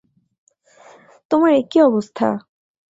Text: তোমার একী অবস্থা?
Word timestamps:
তোমার 1.31 1.51
একী 1.53 1.77
অবস্থা? 1.81 2.27